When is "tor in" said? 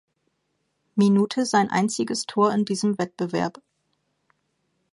2.25-2.65